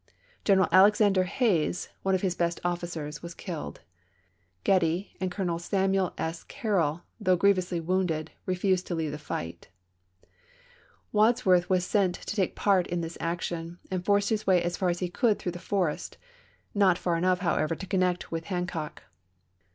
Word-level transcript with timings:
G 0.43 0.53
eneral 0.53 0.67
Alexander 0.71 1.25
Hays, 1.25 1.89
one 2.01 2.13
^^p/^s.'" 2.13 2.15
of 2.15 2.21
his 2.23 2.33
best 2.33 2.59
officers, 2.63 3.21
was 3.21 3.35
killed; 3.35 3.81
Getty 4.63 5.15
and 5.21 5.29
Colonel 5.29 5.59
Samuel 5.59 6.15
S. 6.17 6.43
Carroll, 6.45 7.03
though 7.19 7.35
grievously 7.35 7.79
wounded, 7.79 8.31
re 8.47 8.55
fused 8.55 8.87
to 8.87 8.95
leave 8.95 9.11
the 9.11 9.19
fight. 9.19 9.69
Wads 11.11 11.45
worth 11.45 11.69
was 11.69 11.85
sent 11.85 12.15
to 12.15 12.35
take 12.35 12.55
part 12.55 12.87
in 12.87 13.01
this 13.01 13.15
action, 13.21 13.77
and 13.91 14.03
forced 14.03 14.29
his 14.29 14.47
way 14.47 14.63
as 14.63 14.75
far 14.75 14.89
as 14.89 14.97
he 15.01 15.07
could 15.07 15.37
through 15.37 15.51
the 15.51 15.59
forest— 15.59 16.17
not 16.73 16.97
far 16.97 17.15
enough, 17.15 17.41
however, 17.41 17.75
to 17.75 17.85
connect 17.85 18.31
with 18.31 18.45
Hancock. 18.45 19.03